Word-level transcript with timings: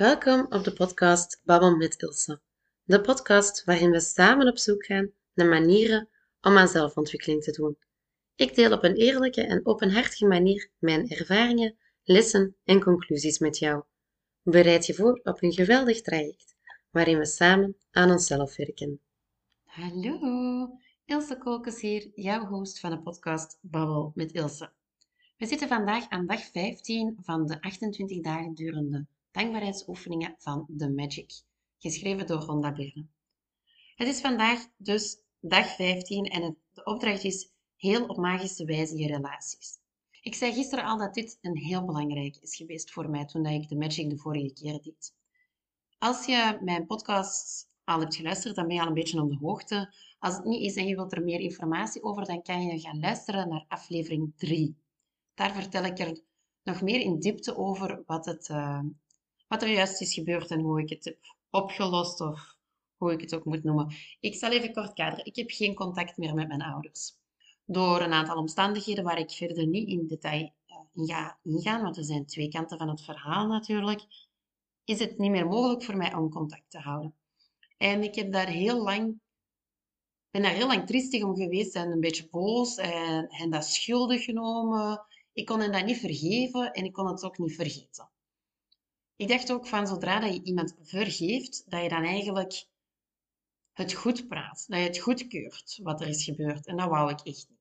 Welkom 0.00 0.46
op 0.48 0.64
de 0.64 0.72
podcast 0.72 1.40
Babbel 1.44 1.76
met 1.76 2.02
Ilse. 2.02 2.40
De 2.84 3.00
podcast 3.00 3.64
waarin 3.64 3.90
we 3.90 4.00
samen 4.00 4.48
op 4.48 4.58
zoek 4.58 4.84
gaan 4.84 5.10
naar 5.34 5.48
manieren 5.48 6.08
om 6.40 6.56
aan 6.56 6.68
zelfontwikkeling 6.68 7.42
te 7.42 7.50
doen. 7.50 7.78
Ik 8.34 8.54
deel 8.54 8.72
op 8.72 8.84
een 8.84 8.94
eerlijke 8.94 9.42
en 9.42 9.66
openhartige 9.66 10.26
manier 10.26 10.70
mijn 10.78 11.08
ervaringen, 11.08 11.76
lessen 12.02 12.56
en 12.64 12.82
conclusies 12.82 13.38
met 13.38 13.58
jou. 13.58 13.82
Bereid 14.42 14.86
je 14.86 14.94
voor 14.94 15.20
op 15.22 15.42
een 15.42 15.52
geweldig 15.52 16.00
traject 16.00 16.54
waarin 16.90 17.18
we 17.18 17.26
samen 17.26 17.76
aan 17.90 18.10
onszelf 18.10 18.56
werken. 18.56 19.00
Hallo, 19.64 20.78
Ilse 21.04 21.38
Kolkes 21.38 21.80
hier, 21.80 22.10
jouw 22.14 22.46
host 22.46 22.80
van 22.80 22.90
de 22.90 23.00
podcast 23.00 23.58
Babbel 23.60 24.12
met 24.14 24.32
Ilse. 24.32 24.72
We 25.36 25.46
zitten 25.46 25.68
vandaag 25.68 26.08
aan 26.08 26.26
dag 26.26 26.42
15 26.42 27.16
van 27.20 27.46
de 27.46 27.60
28 27.60 28.20
dagen 28.20 28.54
durende 28.54 29.06
dankbaarheidsoefeningen 29.30 30.34
van 30.38 30.66
The 30.76 30.90
Magic, 30.90 31.42
geschreven 31.78 32.26
door 32.26 32.40
Rhonda 32.40 32.72
Byrne. 32.72 33.06
Het 33.94 34.08
is 34.08 34.20
vandaag 34.20 34.66
dus 34.76 35.18
dag 35.40 35.74
15 35.74 36.24
en 36.24 36.56
de 36.72 36.84
opdracht 36.84 37.24
is 37.24 37.50
heel 37.76 38.06
op 38.06 38.16
magische 38.16 38.64
wijze 38.64 38.96
je 38.96 39.06
relaties. 39.06 39.78
Ik 40.22 40.34
zei 40.34 40.52
gisteren 40.52 40.84
al 40.84 40.98
dat 40.98 41.14
dit 41.14 41.38
een 41.40 41.56
heel 41.56 41.84
belangrijk 41.84 42.36
is 42.36 42.56
geweest 42.56 42.90
voor 42.90 43.10
mij 43.10 43.24
toen 43.24 43.46
ik 43.46 43.68
de 43.68 43.76
Magic 43.76 44.10
de 44.10 44.16
vorige 44.16 44.52
keer 44.52 44.82
deed. 44.82 45.14
Als 45.98 46.26
je 46.26 46.58
mijn 46.62 46.86
podcast 46.86 47.68
al 47.84 48.00
hebt 48.00 48.16
geluisterd, 48.16 48.54
dan 48.54 48.66
ben 48.66 48.76
je 48.76 48.82
al 48.82 48.88
een 48.88 48.94
beetje 48.94 49.22
op 49.22 49.30
de 49.30 49.36
hoogte. 49.36 49.94
Als 50.18 50.34
het 50.34 50.44
niet 50.44 50.62
is 50.62 50.76
en 50.76 50.86
je 50.86 50.94
wilt 50.94 51.12
er 51.12 51.24
meer 51.24 51.40
informatie 51.40 52.02
over, 52.02 52.24
dan 52.24 52.42
kan 52.42 52.62
je 52.62 52.80
gaan 52.80 53.00
luisteren 53.00 53.48
naar 53.48 53.64
aflevering 53.68 54.32
3. 54.36 54.76
Daar 55.34 55.54
vertel 55.54 55.84
ik 55.84 55.98
er 55.98 56.20
nog 56.62 56.82
meer 56.82 57.00
in 57.00 57.18
diepte 57.18 57.56
over 57.56 58.02
wat 58.06 58.24
het, 58.24 58.48
uh, 58.48 58.80
wat 59.50 59.62
er 59.62 59.68
juist 59.68 60.00
is 60.00 60.14
gebeurd 60.14 60.50
en 60.50 60.60
hoe 60.60 60.80
ik 60.80 60.88
het 60.88 61.04
heb 61.04 61.18
opgelost 61.50 62.20
of 62.20 62.56
hoe 62.96 63.12
ik 63.12 63.20
het 63.20 63.34
ook 63.34 63.44
moet 63.44 63.64
noemen. 63.64 63.94
Ik 64.20 64.34
zal 64.34 64.50
even 64.50 64.72
kort 64.72 64.92
kaderen. 64.92 65.24
Ik 65.24 65.36
heb 65.36 65.50
geen 65.50 65.74
contact 65.74 66.16
meer 66.16 66.34
met 66.34 66.48
mijn 66.48 66.62
ouders. 66.62 67.12
Door 67.64 68.00
een 68.00 68.12
aantal 68.12 68.36
omstandigheden 68.36 69.04
waar 69.04 69.18
ik 69.18 69.30
verder 69.30 69.66
niet 69.66 69.88
in 69.88 70.06
detail 70.06 70.52
uh, 70.94 71.06
ga 71.06 71.38
ingaan, 71.42 71.82
want 71.82 71.96
er 71.96 72.04
zijn 72.04 72.26
twee 72.26 72.48
kanten 72.48 72.78
van 72.78 72.88
het 72.88 73.02
verhaal 73.02 73.46
natuurlijk, 73.46 74.02
is 74.84 74.98
het 74.98 75.18
niet 75.18 75.30
meer 75.30 75.46
mogelijk 75.46 75.84
voor 75.84 75.96
mij 75.96 76.14
om 76.14 76.30
contact 76.30 76.70
te 76.70 76.78
houden. 76.78 77.14
En 77.76 78.02
ik 78.02 78.14
heb 78.14 78.32
daar 78.32 78.48
heel 78.48 78.82
lang, 78.82 79.20
ben 80.30 80.42
daar 80.42 80.54
heel 80.54 80.66
lang 80.66 80.86
triestig 80.86 81.22
om 81.22 81.36
geweest 81.36 81.74
en 81.74 81.90
een 81.90 82.00
beetje 82.00 82.28
boos 82.30 82.76
en, 82.76 83.28
en 83.28 83.50
dat 83.50 83.64
schuldig 83.64 84.24
genomen. 84.24 85.06
Ik 85.32 85.46
kon 85.46 85.60
hen 85.60 85.72
dat 85.72 85.84
niet 85.84 85.98
vergeven 85.98 86.72
en 86.72 86.84
ik 86.84 86.92
kon 86.92 87.06
het 87.06 87.24
ook 87.24 87.38
niet 87.38 87.54
vergeten. 87.54 88.10
Ik 89.20 89.28
dacht 89.28 89.52
ook 89.52 89.66
van 89.66 89.86
zodra 89.86 90.20
dat 90.20 90.34
je 90.34 90.42
iemand 90.42 90.76
vergeeft, 90.82 91.70
dat 91.70 91.82
je 91.82 91.88
dan 91.88 92.04
eigenlijk 92.04 92.66
het 93.72 93.92
goed 93.92 94.28
praat, 94.28 94.64
dat 94.68 94.78
je 94.78 94.84
het 94.84 94.98
goedkeurt 94.98 95.78
wat 95.82 96.00
er 96.00 96.08
is 96.08 96.24
gebeurd. 96.24 96.66
En 96.66 96.76
dat 96.76 96.88
wou 96.88 97.10
ik 97.10 97.20
echt 97.20 97.48
niet. 97.48 97.58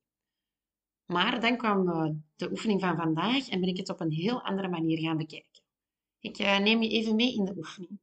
Maar 1.05 1.41
dan 1.41 1.57
kwam 1.57 1.89
eh, 1.89 2.11
de 2.35 2.49
oefening 2.51 2.81
van 2.81 2.95
vandaag 2.95 3.49
en 3.49 3.59
ben 3.59 3.69
ik 3.69 3.77
het 3.77 3.89
op 3.89 3.99
een 3.99 4.11
heel 4.11 4.41
andere 4.41 4.67
manier 4.67 4.99
gaan 4.99 5.17
bekijken. 5.17 5.61
Ik 6.19 6.37
eh, 6.37 6.59
neem 6.59 6.81
je 6.81 6.89
even 6.89 7.15
mee 7.15 7.33
in 7.33 7.45
de 7.45 7.57
oefening. 7.57 7.99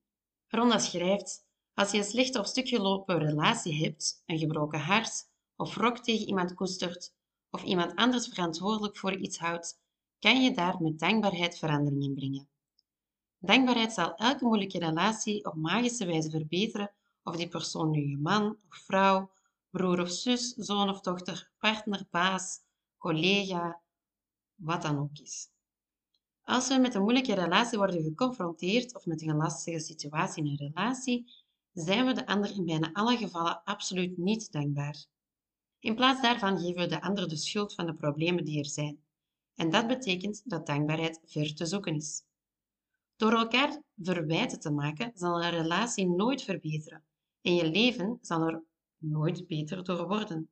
Ronda 0.46 0.78
schrijft, 0.78 1.46
als 1.74 1.90
je 1.90 1.98
een 1.98 2.04
slechte 2.04 2.38
of 2.38 2.46
stuk 2.46 2.68
gelopen 2.68 3.18
relatie 3.18 3.84
hebt, 3.84 4.22
een 4.26 4.38
gebroken 4.38 4.80
hart 4.80 5.28
of 5.56 5.74
wrok 5.74 5.98
tegen 5.98 6.26
iemand 6.26 6.54
koestert 6.54 7.14
of 7.50 7.62
iemand 7.62 7.94
anders 7.94 8.28
verantwoordelijk 8.28 8.96
voor 8.96 9.16
iets 9.16 9.38
houdt, 9.38 9.80
kan 10.18 10.42
je 10.42 10.54
daar 10.54 10.82
met 10.82 10.98
dankbaarheid 10.98 11.58
verandering 11.58 12.02
in 12.02 12.14
brengen. 12.14 12.48
Dankbaarheid 13.46 13.92
zal 13.92 14.14
elke 14.14 14.44
moeilijke 14.44 14.78
relatie 14.78 15.44
op 15.44 15.54
magische 15.54 16.06
wijze 16.06 16.30
verbeteren, 16.30 16.90
of 17.22 17.36
die 17.36 17.48
persoon 17.48 17.90
nu 17.90 18.08
je 18.08 18.16
man 18.16 18.58
of 18.68 18.76
vrouw, 18.76 19.30
broer 19.70 20.00
of 20.00 20.10
zus, 20.10 20.54
zoon 20.54 20.88
of 20.88 21.00
dochter, 21.00 21.50
partner, 21.58 22.06
baas, 22.10 22.58
collega, 22.98 23.80
wat 24.54 24.82
dan 24.82 24.98
ook 24.98 25.18
is. 25.18 25.48
Als 26.42 26.68
we 26.68 26.78
met 26.78 26.94
een 26.94 27.02
moeilijke 27.02 27.34
relatie 27.34 27.78
worden 27.78 28.02
geconfronteerd 28.02 28.94
of 28.94 29.06
met 29.06 29.22
een 29.22 29.36
lastige 29.36 29.78
situatie 29.80 30.44
in 30.44 30.50
een 30.50 30.72
relatie, 30.72 31.32
zijn 31.72 32.06
we 32.06 32.12
de 32.12 32.26
ander 32.26 32.50
in 32.50 32.64
bijna 32.64 32.92
alle 32.92 33.16
gevallen 33.16 33.62
absoluut 33.64 34.16
niet 34.16 34.52
dankbaar. 34.52 35.04
In 35.78 35.94
plaats 35.94 36.22
daarvan 36.22 36.58
geven 36.58 36.80
we 36.80 36.86
de 36.86 37.02
ander 37.02 37.28
de 37.28 37.36
schuld 37.36 37.74
van 37.74 37.86
de 37.86 37.94
problemen 37.94 38.44
die 38.44 38.58
er 38.58 38.68
zijn. 38.68 38.98
En 39.54 39.70
dat 39.70 39.86
betekent 39.86 40.42
dat 40.44 40.66
dankbaarheid 40.66 41.20
ver 41.24 41.54
te 41.54 41.66
zoeken 41.66 41.94
is. 41.94 42.24
Door 43.16 43.32
elkaar 43.32 43.82
verwijten 43.96 44.60
te 44.60 44.70
maken, 44.70 45.12
zal 45.14 45.42
een 45.42 45.50
relatie 45.50 46.08
nooit 46.08 46.42
verbeteren 46.42 47.04
en 47.40 47.54
je 47.54 47.70
leven 47.70 48.18
zal 48.20 48.42
er 48.42 48.62
nooit 48.98 49.46
beter 49.46 49.84
door 49.84 50.06
worden. 50.06 50.50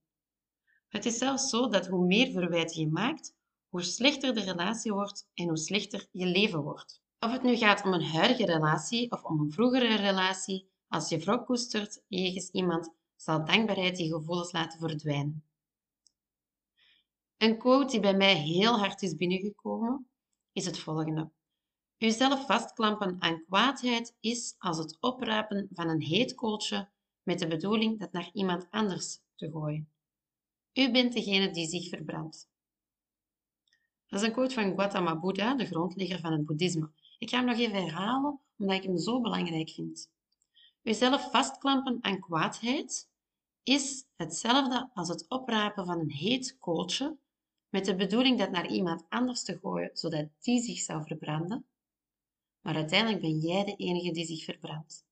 Het 0.88 1.04
is 1.04 1.18
zelfs 1.18 1.48
zo 1.48 1.68
dat 1.68 1.86
hoe 1.86 2.06
meer 2.06 2.30
verwijten 2.32 2.80
je 2.80 2.88
maakt, 2.88 3.34
hoe 3.68 3.82
slechter 3.82 4.34
de 4.34 4.40
relatie 4.40 4.92
wordt 4.92 5.28
en 5.34 5.48
hoe 5.48 5.56
slechter 5.56 6.08
je 6.10 6.26
leven 6.26 6.62
wordt. 6.62 7.02
Of 7.18 7.32
het 7.32 7.42
nu 7.42 7.56
gaat 7.56 7.84
om 7.84 7.92
een 7.92 8.04
huidige 8.04 8.44
relatie 8.44 9.10
of 9.10 9.24
om 9.24 9.40
een 9.40 9.52
vroegere 9.52 9.96
relatie, 9.96 10.68
als 10.88 11.08
je 11.08 11.18
wrok 11.18 11.46
koestert 11.46 12.02
jegens 12.06 12.50
iemand, 12.50 12.94
zal 13.16 13.44
dankbaarheid 13.44 13.96
die 13.96 14.12
gevoelens 14.12 14.52
laten 14.52 14.78
verdwijnen. 14.78 15.44
Een 17.36 17.58
quote 17.58 17.90
die 17.90 18.00
bij 18.00 18.16
mij 18.16 18.34
heel 18.34 18.78
hard 18.78 19.02
is 19.02 19.16
binnengekomen, 19.16 20.08
is 20.52 20.66
het 20.66 20.78
volgende. 20.78 21.30
Uzelf 22.04 22.46
vastklampen 22.46 23.16
aan 23.18 23.44
kwaadheid 23.44 24.16
is 24.20 24.54
als 24.58 24.78
het 24.78 24.96
oprapen 25.00 25.68
van 25.72 25.88
een 25.88 26.00
heet 26.00 26.34
kooltje 26.34 26.88
met 27.22 27.38
de 27.38 27.46
bedoeling 27.46 28.00
dat 28.00 28.12
naar 28.12 28.30
iemand 28.32 28.66
anders 28.70 29.20
te 29.34 29.50
gooien. 29.50 29.88
U 30.72 30.90
bent 30.90 31.12
degene 31.12 31.50
die 31.50 31.66
zich 31.66 31.88
verbrandt. 31.88 32.48
Dat 34.06 34.20
is 34.20 34.26
een 34.26 34.32
quote 34.32 34.54
van 34.54 34.74
Gautama 34.74 35.16
Buddha, 35.16 35.54
de 35.54 35.66
grondlegger 35.66 36.20
van 36.20 36.32
het 36.32 36.44
boeddhisme. 36.44 36.90
Ik 37.18 37.30
ga 37.30 37.36
hem 37.36 37.46
nog 37.46 37.58
even 37.58 37.82
herhalen, 37.82 38.40
omdat 38.58 38.76
ik 38.76 38.82
hem 38.82 38.98
zo 38.98 39.20
belangrijk 39.20 39.70
vind. 39.70 40.10
Uzelf 40.82 41.30
vastklampen 41.30 41.98
aan 42.00 42.20
kwaadheid 42.20 43.08
is 43.62 44.04
hetzelfde 44.16 44.90
als 44.94 45.08
het 45.08 45.28
oprapen 45.28 45.86
van 45.86 46.00
een 46.00 46.10
heet 46.10 46.56
kooltje 46.58 47.16
met 47.68 47.84
de 47.84 47.94
bedoeling 47.94 48.38
dat 48.38 48.50
naar 48.50 48.66
iemand 48.66 49.04
anders 49.08 49.42
te 49.42 49.58
gooien, 49.58 49.90
zodat 49.92 50.26
die 50.40 50.62
zich 50.62 50.78
zou 50.78 51.04
verbranden, 51.06 51.66
maar 52.64 52.74
uiteindelijk 52.74 53.20
ben 53.20 53.38
jij 53.38 53.64
de 53.64 53.76
enige 53.76 54.12
die 54.12 54.26
zich 54.26 54.44
verbrandt. 54.44 55.04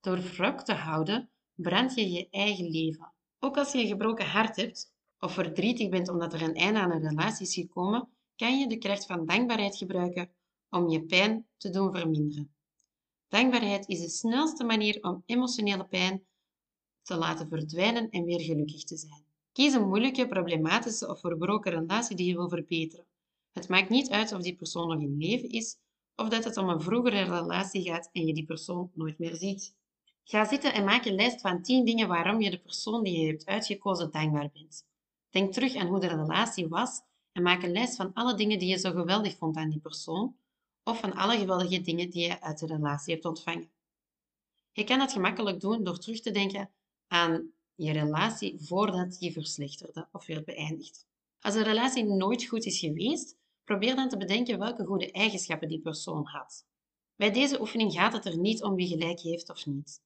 Door 0.00 0.18
wrok 0.18 0.60
te 0.60 0.72
houden, 0.72 1.30
brand 1.54 1.94
je 1.94 2.10
je 2.10 2.28
eigen 2.30 2.70
leven. 2.70 3.12
Ook 3.38 3.56
als 3.56 3.72
je 3.72 3.78
een 3.78 3.86
gebroken 3.86 4.26
hart 4.26 4.56
hebt 4.56 4.92
of 5.18 5.32
verdrietig 5.32 5.88
bent 5.88 6.08
omdat 6.08 6.32
er 6.32 6.42
een 6.42 6.54
einde 6.54 6.78
aan 6.78 6.90
een 6.90 7.08
relatie 7.08 7.46
is 7.46 7.54
gekomen, 7.54 8.08
kan 8.36 8.58
je 8.58 8.68
de 8.68 8.78
kracht 8.78 9.06
van 9.06 9.26
dankbaarheid 9.26 9.76
gebruiken 9.76 10.30
om 10.70 10.88
je 10.88 11.02
pijn 11.02 11.46
te 11.56 11.70
doen 11.70 11.94
verminderen. 11.94 12.54
Dankbaarheid 13.28 13.88
is 13.88 14.00
de 14.00 14.08
snelste 14.08 14.64
manier 14.64 15.02
om 15.02 15.22
emotionele 15.26 15.84
pijn 15.84 16.26
te 17.02 17.16
laten 17.16 17.48
verdwijnen 17.48 18.10
en 18.10 18.24
weer 18.24 18.40
gelukkig 18.40 18.84
te 18.84 18.96
zijn. 18.96 19.24
Kies 19.52 19.74
een 19.74 19.88
moeilijke, 19.88 20.26
problematische 20.26 21.08
of 21.08 21.20
verbroken 21.20 21.72
relatie 21.72 22.16
die 22.16 22.26
je 22.26 22.34
wil 22.34 22.48
verbeteren. 22.48 23.06
Het 23.52 23.68
maakt 23.68 23.88
niet 23.88 24.10
uit 24.10 24.32
of 24.32 24.42
die 24.42 24.56
persoon 24.56 24.88
nog 24.88 25.00
in 25.00 25.16
leven 25.16 25.48
is 25.48 25.78
of 26.16 26.28
dat 26.28 26.44
het 26.44 26.56
om 26.56 26.68
een 26.68 26.80
vroegere 26.80 27.22
relatie 27.22 27.82
gaat 27.82 28.10
en 28.12 28.26
je 28.26 28.34
die 28.34 28.44
persoon 28.44 28.90
nooit 28.94 29.18
meer 29.18 29.34
ziet. 29.34 29.74
Ga 30.24 30.44
zitten 30.44 30.74
en 30.74 30.84
maak 30.84 31.04
een 31.04 31.14
lijst 31.14 31.40
van 31.40 31.62
10 31.62 31.84
dingen 31.84 32.08
waarom 32.08 32.40
je 32.40 32.50
de 32.50 32.58
persoon 32.58 33.02
die 33.02 33.20
je 33.20 33.26
hebt 33.26 33.46
uitgekozen 33.46 34.10
dankbaar 34.10 34.50
bent. 34.52 34.86
Denk 35.30 35.52
terug 35.52 35.74
aan 35.74 35.86
hoe 35.86 36.00
de 36.00 36.06
relatie 36.06 36.68
was 36.68 37.00
en 37.32 37.42
maak 37.42 37.62
een 37.62 37.72
lijst 37.72 37.96
van 37.96 38.12
alle 38.12 38.34
dingen 38.34 38.58
die 38.58 38.68
je 38.68 38.78
zo 38.78 38.90
geweldig 38.90 39.36
vond 39.36 39.56
aan 39.56 39.70
die 39.70 39.80
persoon 39.80 40.36
of 40.84 41.00
van 41.00 41.14
alle 41.14 41.38
geweldige 41.38 41.80
dingen 41.80 42.10
die 42.10 42.26
je 42.26 42.40
uit 42.40 42.58
de 42.58 42.66
relatie 42.66 43.12
hebt 43.12 43.24
ontvangen. 43.24 43.70
Je 44.72 44.84
kan 44.84 44.98
dat 44.98 45.12
gemakkelijk 45.12 45.60
doen 45.60 45.84
door 45.84 45.98
terug 45.98 46.20
te 46.20 46.30
denken 46.30 46.70
aan 47.06 47.52
je 47.74 47.92
relatie 47.92 48.56
voordat 48.60 49.18
die 49.18 49.32
verslechterde 49.32 50.08
of 50.12 50.26
werd 50.26 50.44
beëindigd. 50.44 51.06
Als 51.40 51.54
een 51.54 51.62
relatie 51.62 52.04
nooit 52.04 52.44
goed 52.44 52.64
is 52.64 52.78
geweest, 52.78 53.36
Probeer 53.64 53.96
dan 53.96 54.08
te 54.08 54.16
bedenken 54.16 54.58
welke 54.58 54.84
goede 54.84 55.10
eigenschappen 55.10 55.68
die 55.68 55.80
persoon 55.80 56.26
had. 56.26 56.66
Bij 57.16 57.30
deze 57.30 57.60
oefening 57.60 57.92
gaat 57.92 58.12
het 58.12 58.24
er 58.24 58.38
niet 58.38 58.62
om 58.62 58.74
wie 58.74 58.88
gelijk 58.88 59.20
heeft 59.20 59.50
of 59.50 59.66
niet. 59.66 60.02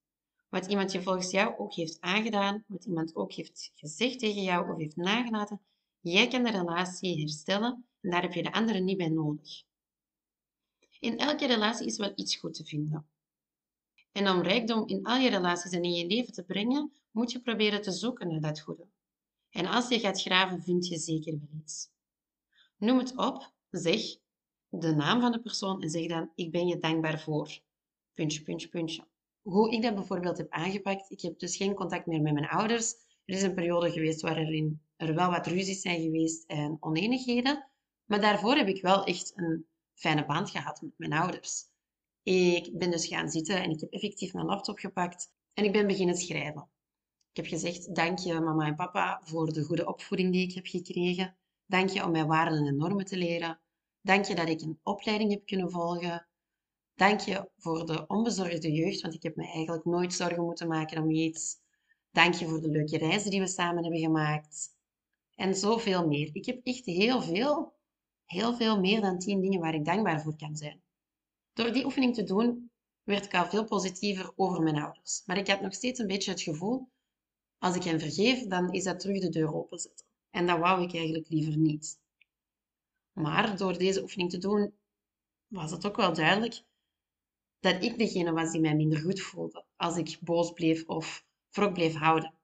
Wat 0.49 0.67
iemand 0.67 0.93
je 0.93 1.03
volgens 1.03 1.31
jou 1.31 1.59
ook 1.59 1.75
heeft 1.75 2.01
aangedaan, 2.01 2.65
wat 2.67 2.85
iemand 2.85 3.17
ook 3.17 3.33
heeft 3.33 3.73
gezegd 3.75 4.19
tegen 4.19 4.43
jou 4.43 4.73
of 4.73 4.79
heeft 4.79 4.97
nagelaten, 4.97 5.61
jij 6.01 6.29
kan 6.29 6.43
de 6.43 6.51
relatie 6.51 7.21
herstellen 7.21 7.87
en 8.01 8.11
daar 8.11 8.23
heb 8.23 8.33
je 8.33 8.43
de 8.43 8.53
andere 8.53 8.81
niet 8.81 8.97
bij 8.97 9.09
nodig. 9.09 9.63
In 11.01 11.19
elke 11.19 11.47
relatie 11.47 11.87
is 11.87 11.97
wel 11.97 12.13
iets 12.15 12.37
goed 12.37 12.55
te 12.55 12.65
vinden. 12.65 13.09
En 14.13 14.29
om 14.29 14.43
rijkdom 14.43 14.87
in 14.87 15.05
al 15.05 15.17
je 15.17 15.31
relaties 15.31 15.73
en 15.73 15.83
in 15.83 15.93
je 15.93 16.07
leven 16.07 16.33
te 16.33 16.45
brengen, 16.45 16.93
moet 17.11 17.33
je 17.33 17.41
proberen 17.41 17.83
te 17.83 17.93
zoeken 17.93 18.29
naar 18.29 18.41
dat 18.41 18.61
goede. 18.61 18.87
En 19.51 19.67
als 19.67 19.89
je 19.89 19.99
gaat 19.99 20.21
graven, 20.21 20.63
vind 20.63 20.87
je 20.87 20.99
zeker 20.99 21.33
wel 21.33 21.61
iets. 21.61 21.89
Noem 22.79 22.99
het 22.99 23.17
op, 23.17 23.53
zeg 23.71 24.01
de 24.69 24.95
naam 24.95 25.21
van 25.21 25.33
de 25.33 25.41
persoon 25.41 25.83
en 25.83 25.91
zeg 25.91 26.07
dan 26.07 26.31
ik 26.35 26.51
ben 26.51 26.67
je 26.67 26.79
dankbaar 26.79 27.21
voor. 27.21 27.61
puntje, 28.15 28.43
puntje, 28.43 28.69
puntje. 28.69 29.07
Hoe 29.43 29.73
ik 29.73 29.83
dat 29.83 29.95
bijvoorbeeld 29.95 30.39
heb 30.39 30.51
aangepakt, 30.51 31.11
ik 31.11 31.21
heb 31.21 31.39
dus 31.39 31.57
geen 31.57 31.75
contact 31.75 32.07
meer 32.07 32.23
met 32.23 32.33
mijn 32.33 32.49
ouders. 32.49 32.93
Er 33.25 33.35
is 33.35 33.43
een 33.43 33.55
periode 33.55 33.91
geweest 33.91 34.21
waarin 34.21 34.83
er 34.97 35.15
wel 35.15 35.31
wat 35.31 35.47
ruzies 35.47 35.81
zijn 35.81 36.01
geweest 36.01 36.45
en 36.47 36.77
oneenigheden. 36.81 37.69
Maar 38.05 38.21
daarvoor 38.21 38.57
heb 38.57 38.69
ik 38.69 38.83
wel 38.83 39.05
echt 39.05 39.33
een 39.37 39.67
fijne 39.95 40.27
band 40.27 40.51
gehad 40.51 40.83
met 40.83 40.93
mijn 40.97 41.13
ouders. 41.13 41.65
Ik 42.23 42.79
ben 42.79 42.91
dus 42.91 43.07
gaan 43.07 43.31
zitten 43.31 43.63
en 43.63 43.71
ik 43.71 43.81
heb 43.81 43.93
effectief 43.93 44.33
mijn 44.33 44.47
laptop 44.47 44.79
gepakt 44.79 45.33
en 45.53 45.65
ik 45.65 45.73
ben 45.73 45.87
beginnen 45.87 46.17
schrijven. 46.17 46.69
Ik 47.31 47.37
heb 47.37 47.47
gezegd, 47.47 47.95
dank 47.95 48.19
je 48.19 48.41
mama 48.41 48.67
en 48.67 48.75
papa 48.75 49.21
voor 49.25 49.53
de 49.53 49.65
goede 49.65 49.87
opvoeding 49.87 50.33
die 50.33 50.49
ik 50.49 50.55
heb 50.55 50.67
gekregen. 50.67 51.37
Dank 51.69 51.89
je 51.91 52.05
om 52.05 52.11
mijn 52.11 52.27
waarden 52.27 52.67
en 52.67 52.77
normen 52.77 53.05
te 53.05 53.17
leren. 53.17 53.61
Dank 54.01 54.25
je 54.25 54.35
dat 54.35 54.49
ik 54.49 54.61
een 54.61 54.81
opleiding 54.83 55.31
heb 55.31 55.47
kunnen 55.47 55.71
volgen. 55.71 56.29
Dank 56.95 57.21
je 57.21 57.51
voor 57.57 57.87
de 57.87 58.07
onbezorgde 58.07 58.73
jeugd, 58.73 59.01
want 59.01 59.15
ik 59.15 59.23
heb 59.23 59.37
me 59.37 59.45
eigenlijk 59.45 59.85
nooit 59.85 60.15
zorgen 60.15 60.45
moeten 60.45 60.69
maken 60.69 61.03
om 61.03 61.11
iets. 61.11 61.57
Dank 62.11 62.35
je 62.35 62.47
voor 62.47 62.61
de 62.61 62.69
leuke 62.69 62.99
reizen 62.99 63.31
die 63.31 63.41
we 63.41 63.47
samen 63.47 63.83
hebben 63.83 64.01
gemaakt. 64.01 64.77
En 65.35 65.55
zoveel 65.55 66.07
meer. 66.07 66.31
Ik 66.33 66.47
heb 66.47 66.61
echt 66.63 66.85
heel 66.85 67.23
veel, 67.23 67.75
heel 68.25 68.57
veel 68.57 68.81
meer 68.81 69.01
dan 69.01 69.19
tien 69.19 69.41
dingen 69.41 69.61
waar 69.61 69.75
ik 69.75 69.85
dankbaar 69.85 70.23
voor 70.23 70.37
kan 70.37 70.57
zijn. 70.57 70.83
Door 71.53 71.73
die 71.73 71.85
oefening 71.85 72.15
te 72.15 72.25
doen, 72.25 72.71
werd 73.03 73.25
ik 73.25 73.35
al 73.35 73.47
veel 73.47 73.65
positiever 73.65 74.33
over 74.37 74.63
mijn 74.63 74.83
ouders. 74.83 75.23
Maar 75.27 75.39
ik 75.39 75.49
had 75.49 75.61
nog 75.61 75.75
steeds 75.75 75.99
een 75.99 76.07
beetje 76.07 76.31
het 76.31 76.43
gevoel, 76.43 76.89
als 77.59 77.77
ik 77.77 77.83
hen 77.83 78.01
vergeef, 78.01 78.47
dan 78.47 78.73
is 78.73 78.85
dat 78.85 79.01
terug 79.01 79.21
de 79.21 79.29
deur 79.29 79.55
openzetten. 79.55 80.08
En 80.31 80.47
dat 80.47 80.59
wou 80.59 80.83
ik 80.83 80.95
eigenlijk 80.95 81.29
liever 81.29 81.57
niet. 81.57 82.01
Maar 83.13 83.57
door 83.57 83.79
deze 83.79 84.03
oefening 84.03 84.31
te 84.31 84.39
doen, 84.39 84.75
was 85.47 85.71
het 85.71 85.87
ook 85.87 85.97
wel 85.97 86.15
duidelijk 86.15 86.63
dat 87.61 87.83
ik 87.83 87.99
degene 87.99 88.33
was 88.33 88.51
die 88.51 88.61
mij 88.61 88.75
minder 88.75 88.99
goed 88.99 89.21
voelde 89.21 89.65
als 89.77 89.97
ik 89.97 90.19
boos 90.21 90.53
bleef 90.53 90.87
of 90.87 91.27
wrok 91.51 91.73
bleef 91.73 91.95
houden. 91.95 92.35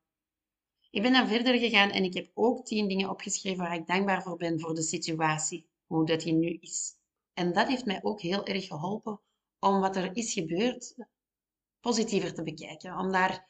Ik 0.91 1.03
ben 1.03 1.13
dan 1.13 1.29
verder 1.29 1.59
gegaan 1.59 1.91
en 1.91 2.05
ik 2.05 2.15
heb 2.15 2.31
ook 2.35 2.67
tien 2.67 2.89
dingen 2.89 3.11
opgeschreven 3.11 3.65
waar 3.65 3.75
ik 3.75 3.87
dankbaar 3.87 4.23
voor 4.23 4.37
ben 4.37 4.61
voor 4.61 4.75
de 4.75 4.83
situatie, 4.83 5.67
hoe 5.87 6.07
dat 6.07 6.21
die 6.21 6.33
nu 6.33 6.59
is. 6.61 6.93
En 7.33 7.53
dat 7.53 7.69
heeft 7.69 7.85
mij 7.85 8.03
ook 8.03 8.21
heel 8.21 8.47
erg 8.47 8.67
geholpen 8.67 9.21
om 9.59 9.81
wat 9.81 9.97
er 9.97 10.17
is 10.17 10.33
gebeurd 10.33 10.95
positiever 11.81 12.35
te 12.35 12.43
bekijken. 12.43 12.99
Om 12.99 13.13
daar 13.13 13.49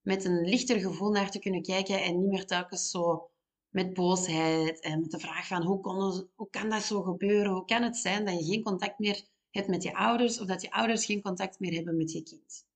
met 0.00 0.24
een 0.24 0.40
lichter 0.40 0.80
gevoel 0.80 1.10
naar 1.10 1.30
te 1.30 1.38
kunnen 1.38 1.62
kijken 1.62 2.02
en 2.02 2.20
niet 2.20 2.30
meer 2.30 2.46
telkens 2.46 2.90
zo 2.90 3.30
met 3.74 3.94
boosheid 3.94 4.80
en 4.80 5.00
met 5.00 5.10
de 5.10 5.18
vraag 5.18 5.46
van 5.46 5.62
hoe, 5.62 5.80
kon, 5.80 6.28
hoe 6.34 6.50
kan 6.50 6.70
dat 6.70 6.82
zo 6.82 7.02
gebeuren? 7.02 7.52
Hoe 7.52 7.64
kan 7.64 7.82
het 7.82 7.96
zijn 7.96 8.24
dat 8.24 8.38
je 8.38 8.44
geen 8.44 8.62
contact 8.62 8.98
meer 8.98 9.24
hebt 9.50 9.68
met 9.68 9.82
je 9.82 9.94
ouders 9.94 10.40
of 10.40 10.46
dat 10.46 10.62
je 10.62 10.70
ouders 10.70 11.04
geen 11.04 11.22
contact 11.22 11.60
meer 11.60 11.72
hebben 11.72 11.96
met 11.96 12.12
je 12.12 12.22
kind? 12.22 12.66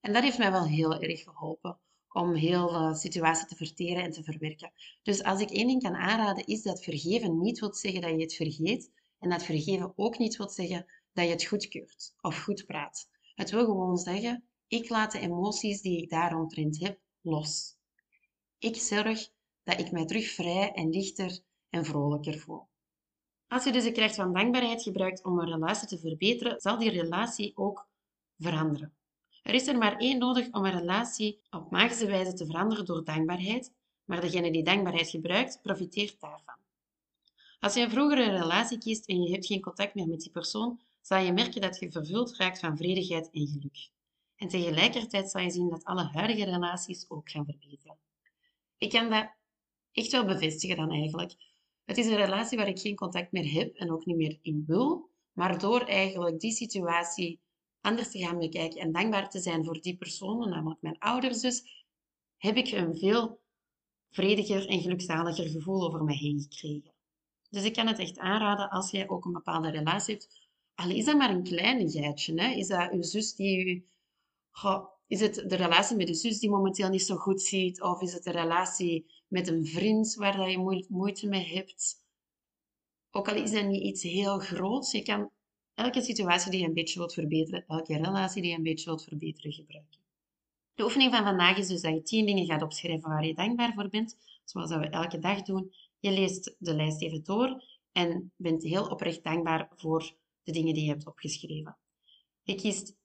En 0.00 0.12
dat 0.12 0.22
heeft 0.22 0.38
mij 0.38 0.52
wel 0.52 0.66
heel 0.66 1.00
erg 1.00 1.22
geholpen 1.22 1.78
om 2.12 2.34
heel 2.34 2.66
de 2.68 2.94
situatie 2.94 3.46
te 3.46 3.56
verteren 3.56 4.02
en 4.02 4.10
te 4.10 4.22
verwerken. 4.22 4.72
Dus 5.02 5.22
als 5.22 5.40
ik 5.40 5.50
één 5.50 5.66
ding 5.66 5.82
kan 5.82 5.94
aanraden, 5.94 6.46
is 6.46 6.62
dat 6.62 6.82
vergeven 6.82 7.40
niet 7.40 7.58
wil 7.58 7.74
zeggen 7.74 8.00
dat 8.00 8.10
je 8.10 8.20
het 8.20 8.34
vergeet 8.34 8.90
en 9.18 9.30
dat 9.30 9.42
vergeven 9.42 9.92
ook 9.96 10.18
niet 10.18 10.36
wil 10.36 10.48
zeggen 10.48 10.86
dat 11.12 11.24
je 11.24 11.30
het 11.30 11.44
goedkeurt 11.44 12.14
of 12.20 12.42
goed 12.42 12.66
praat. 12.66 13.08
Het 13.34 13.50
wil 13.50 13.64
gewoon 13.64 13.96
zeggen, 13.96 14.44
ik 14.68 14.88
laat 14.88 15.12
de 15.12 15.18
emoties 15.18 15.80
die 15.80 16.02
ik 16.02 16.10
daaromtrent 16.10 16.80
heb 16.80 16.98
los. 17.20 17.76
Ik 18.58 18.76
zorg 18.76 19.36
dat 19.68 19.80
ik 19.80 19.90
mij 19.90 20.04
terug 20.04 20.30
vrij 20.30 20.72
en 20.72 20.90
lichter 20.90 21.40
en 21.70 21.84
vrolijker 21.84 22.38
voel. 22.38 22.68
Als 23.48 23.64
je 23.64 23.72
dus 23.72 23.84
de 23.84 23.92
kracht 23.92 24.14
van 24.14 24.32
dankbaarheid 24.32 24.82
gebruikt 24.82 25.24
om 25.24 25.38
een 25.38 25.50
relatie 25.50 25.88
te 25.88 25.98
verbeteren, 25.98 26.60
zal 26.60 26.78
die 26.78 26.90
relatie 26.90 27.52
ook 27.54 27.88
veranderen. 28.38 28.94
Er 29.42 29.54
is 29.54 29.66
er 29.66 29.78
maar 29.78 29.96
één 29.96 30.18
nodig 30.18 30.52
om 30.52 30.64
een 30.64 30.78
relatie 30.78 31.40
op 31.50 31.70
magische 31.70 32.06
wijze 32.06 32.32
te 32.32 32.46
veranderen 32.46 32.84
door 32.84 33.04
dankbaarheid, 33.04 33.72
maar 34.04 34.20
degene 34.20 34.50
die 34.50 34.62
dankbaarheid 34.62 35.08
gebruikt, 35.08 35.60
profiteert 35.62 36.20
daarvan. 36.20 36.56
Als 37.60 37.74
je 37.74 37.80
een 37.80 37.90
vroegere 37.90 38.30
relatie 38.30 38.78
kiest 38.78 39.06
en 39.06 39.22
je 39.22 39.30
hebt 39.30 39.46
geen 39.46 39.60
contact 39.60 39.94
meer 39.94 40.08
met 40.08 40.20
die 40.20 40.30
persoon, 40.30 40.80
zal 41.00 41.18
je 41.18 41.32
merken 41.32 41.60
dat 41.60 41.78
je 41.78 41.90
vervuld 41.90 42.36
raakt 42.36 42.58
van 42.58 42.76
vredigheid 42.76 43.30
en 43.30 43.46
geluk. 43.46 43.90
En 44.36 44.48
tegelijkertijd 44.48 45.30
zal 45.30 45.40
je 45.40 45.50
zien 45.50 45.68
dat 45.68 45.84
alle 45.84 46.04
huidige 46.04 46.44
relaties 46.44 47.04
ook 47.08 47.30
gaan 47.30 47.44
verbeteren. 47.44 47.98
Ik 48.78 48.90
kan 48.90 49.10
dat 49.10 49.36
echt 49.92 50.12
wel 50.12 50.24
bevestigen 50.24 50.76
dan 50.76 50.90
eigenlijk. 50.90 51.34
Het 51.84 51.98
is 51.98 52.06
een 52.06 52.16
relatie 52.16 52.58
waar 52.58 52.68
ik 52.68 52.78
geen 52.78 52.96
contact 52.96 53.32
meer 53.32 53.52
heb 53.52 53.74
en 53.74 53.92
ook 53.92 54.04
niet 54.04 54.16
meer 54.16 54.38
in 54.42 54.64
wil, 54.66 55.10
maar 55.32 55.58
door 55.58 55.80
eigenlijk 55.80 56.40
die 56.40 56.52
situatie 56.52 57.40
anders 57.80 58.10
te 58.10 58.18
gaan 58.18 58.38
bekijken 58.38 58.80
en 58.80 58.92
dankbaar 58.92 59.30
te 59.30 59.40
zijn 59.40 59.64
voor 59.64 59.80
die 59.80 59.96
personen, 59.96 60.48
namelijk 60.48 60.82
mijn 60.82 60.98
ouders 60.98 61.40
dus, 61.40 61.86
heb 62.36 62.56
ik 62.56 62.70
een 62.70 62.96
veel 62.96 63.40
vrediger 64.10 64.68
en 64.68 64.80
gelukzaliger 64.80 65.48
gevoel 65.48 65.86
over 65.86 66.04
mij 66.04 66.16
heen 66.16 66.40
gekregen. 66.40 66.92
Dus 67.50 67.64
ik 67.64 67.72
kan 67.72 67.86
het 67.86 67.98
echt 67.98 68.18
aanraden 68.18 68.70
als 68.70 68.90
jij 68.90 69.08
ook 69.08 69.24
een 69.24 69.32
bepaalde 69.32 69.70
relatie 69.70 70.14
hebt. 70.14 70.28
Al 70.74 70.90
is 70.90 71.04
dat 71.04 71.16
maar 71.16 71.30
een 71.30 71.42
kleinigheidje. 71.42 72.40
Hè? 72.40 72.54
Is 72.54 72.66
dat 72.66 72.92
uw 72.92 73.02
zus 73.02 73.34
die 73.34 73.66
u... 73.66 73.86
is 75.06 75.20
het 75.20 75.34
de 75.34 75.56
relatie 75.56 75.96
met 75.96 76.06
de 76.06 76.14
zus 76.14 76.38
die 76.38 76.50
momenteel 76.50 76.88
niet 76.88 77.02
zo 77.02 77.16
goed 77.16 77.42
ziet? 77.42 77.82
Of 77.82 78.02
is 78.02 78.12
het 78.12 78.24
de 78.24 78.30
relatie 78.30 79.06
met 79.28 79.48
een 79.48 79.66
vriend 79.66 80.14
waar 80.14 80.50
je 80.50 80.84
moeite 80.88 81.28
mee 81.28 81.54
hebt? 81.54 82.02
Ook 83.10 83.28
al 83.28 83.34
is 83.34 83.50
dat 83.50 83.64
niet 83.64 83.82
iets 83.82 84.02
heel 84.02 84.38
groots, 84.38 84.92
je 84.92 85.02
kan 85.02 85.30
elke 85.74 86.02
situatie 86.02 86.50
die 86.50 86.60
je 86.60 86.66
een 86.66 86.74
beetje 86.74 86.98
wilt 86.98 87.14
verbeteren, 87.14 87.64
elke 87.66 87.96
relatie 87.96 88.42
die 88.42 88.50
je 88.50 88.56
een 88.56 88.62
beetje 88.62 88.84
wilt 88.84 89.04
verbeteren, 89.04 89.52
gebruiken. 89.52 89.98
De 90.74 90.84
oefening 90.84 91.14
van 91.14 91.24
vandaag 91.24 91.56
is 91.56 91.68
dus 91.68 91.80
dat 91.80 91.94
je 91.94 92.02
tien 92.02 92.26
dingen 92.26 92.46
gaat 92.46 92.62
opschrijven 92.62 93.08
waar 93.08 93.26
je 93.26 93.34
dankbaar 93.34 93.72
voor 93.74 93.88
bent, 93.88 94.16
zoals 94.44 94.70
dat 94.70 94.80
we 94.80 94.88
elke 94.88 95.18
dag 95.18 95.42
doen. 95.42 95.72
Je 95.98 96.10
leest 96.10 96.54
de 96.58 96.74
lijst 96.74 97.02
even 97.02 97.24
door 97.24 97.64
en 97.92 98.32
bent 98.36 98.62
heel 98.62 98.86
oprecht 98.86 99.24
dankbaar 99.24 99.68
voor 99.76 100.14
de 100.42 100.52
dingen 100.52 100.74
die 100.74 100.84
je 100.84 100.90
hebt 100.90 101.06
opgeschreven. 101.06 101.76
Je 102.42 102.54
kiest 102.54 102.96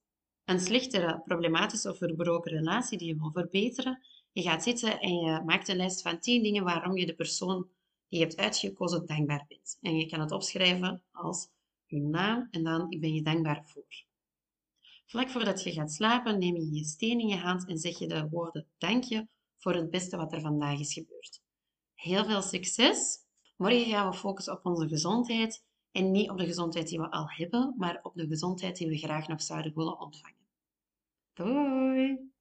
een 0.45 0.59
slechtere, 0.59 1.21
problematische 1.25 1.89
of 1.89 1.97
verbroken 1.97 2.51
relatie 2.51 2.97
die 2.97 3.07
je 3.07 3.17
wil 3.17 3.31
verbeteren. 3.31 3.99
Je 4.33 4.41
gaat 4.41 4.63
zitten 4.63 5.00
en 5.00 5.15
je 5.15 5.41
maakt 5.45 5.68
een 5.68 5.75
lijst 5.75 6.01
van 6.01 6.19
10 6.19 6.44
dingen 6.44 6.63
waarom 6.63 6.97
je 6.97 7.06
de 7.06 7.15
persoon 7.15 7.68
die 8.07 8.19
je 8.19 8.25
hebt 8.25 8.38
uitgekozen 8.38 9.06
dankbaar 9.06 9.45
bent. 9.47 9.77
En 9.81 9.95
je 9.95 10.06
kan 10.06 10.19
het 10.19 10.31
opschrijven 10.31 11.03
als 11.12 11.47
je 11.85 12.00
naam 12.00 12.47
en 12.51 12.63
dan 12.63 12.91
ik 12.91 13.01
ben 13.01 13.13
je 13.13 13.21
dankbaar 13.21 13.63
voor. 13.65 14.06
Vlak 15.06 15.30
voordat 15.30 15.63
je 15.63 15.71
gaat 15.71 15.92
slapen 15.92 16.40
neem 16.40 16.56
je 16.56 16.73
je 16.73 16.83
steen 16.83 17.19
in 17.19 17.28
je 17.28 17.37
hand 17.37 17.68
en 17.68 17.78
zeg 17.78 17.99
je 17.99 18.07
de 18.07 18.30
woorden 18.30 18.68
dank 18.78 19.04
je 19.04 19.28
voor 19.57 19.73
het 19.73 19.90
beste 19.90 20.18
wat 20.18 20.33
er 20.33 20.42
vandaag 20.42 20.80
is 20.80 20.94
gebeurd. 20.94 21.42
Heel 21.94 22.25
veel 22.25 22.42
succes! 22.42 23.21
Morgen 23.57 23.85
gaan 23.85 24.09
we 24.09 24.18
focussen 24.18 24.54
op 24.54 24.66
onze 24.66 24.87
gezondheid 24.87 25.63
en 25.92 26.11
niet 26.11 26.30
op 26.30 26.37
de 26.37 26.45
gezondheid 26.45 26.87
die 26.87 26.99
we 26.99 27.11
al 27.11 27.30
hebben, 27.30 27.73
maar 27.78 27.99
op 28.02 28.16
de 28.16 28.28
gezondheid 28.28 28.78
die 28.78 28.87
we 28.87 28.97
graag 28.97 29.28
nog 29.28 29.42
zouden 29.42 29.75
willen 29.75 29.99
ontvangen. 29.99 30.47
Doei! 31.33 32.31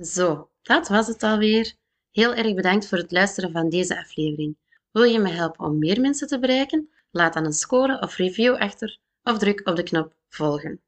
Zo, 0.00 0.51
dat 0.62 0.88
was 0.88 1.06
het 1.06 1.22
alweer. 1.22 1.74
Heel 2.10 2.34
erg 2.34 2.54
bedankt 2.54 2.88
voor 2.88 2.98
het 2.98 3.12
luisteren 3.12 3.52
van 3.52 3.68
deze 3.68 3.98
aflevering. 3.98 4.56
Wil 4.90 5.02
je 5.02 5.18
me 5.18 5.28
helpen 5.28 5.64
om 5.64 5.78
meer 5.78 6.00
mensen 6.00 6.26
te 6.26 6.38
bereiken? 6.38 6.90
Laat 7.10 7.34
dan 7.34 7.44
een 7.44 7.52
score 7.52 8.00
of 8.00 8.16
review 8.16 8.54
achter 8.54 8.98
of 9.22 9.38
druk 9.38 9.68
op 9.68 9.76
de 9.76 9.82
knop 9.82 10.14
volgen. 10.28 10.80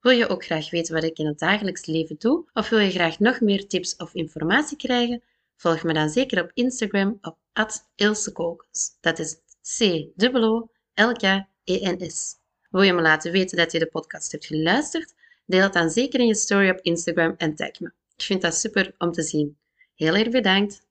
Wil 0.00 0.12
je 0.12 0.28
ook 0.28 0.44
graag 0.44 0.70
weten 0.70 0.94
wat 0.94 1.04
ik 1.04 1.18
in 1.18 1.26
het 1.26 1.38
dagelijks 1.38 1.86
leven 1.86 2.16
doe 2.18 2.44
of 2.52 2.68
wil 2.68 2.78
je 2.78 2.90
graag 2.90 3.18
nog 3.18 3.40
meer 3.40 3.66
tips 3.66 3.96
of 3.96 4.14
informatie 4.14 4.76
krijgen? 4.76 5.22
Volg 5.56 5.82
me 5.82 5.92
dan 5.92 6.08
zeker 6.08 6.42
op 6.42 6.50
Instagram 6.54 7.18
op 7.20 7.38
@ilsekokens. 7.94 8.96
Dat 9.00 9.18
is 9.18 9.36
C 9.78 10.06
O 10.34 10.68
L 10.94 11.12
K 11.12 11.22
E 11.64 11.92
N 11.92 12.10
S. 12.10 12.34
Wil 12.70 12.82
je 12.82 12.92
me 12.92 13.02
laten 13.02 13.32
weten 13.32 13.56
dat 13.56 13.72
je 13.72 13.78
de 13.78 13.86
podcast 13.86 14.32
hebt 14.32 14.46
geluisterd? 14.46 15.14
Deel 15.46 15.62
het 15.62 15.72
dan 15.72 15.90
zeker 15.90 16.20
in 16.20 16.26
je 16.26 16.34
story 16.34 16.70
op 16.70 16.80
Instagram 16.80 17.34
en 17.36 17.54
tag 17.54 17.80
me. 17.80 17.92
Ik 18.22 18.28
vind 18.28 18.42
dat 18.42 18.54
super 18.54 18.94
om 18.98 19.12
te 19.12 19.22
zien. 19.22 19.58
Heel 19.94 20.14
erg 20.14 20.28
bedankt. 20.28 20.86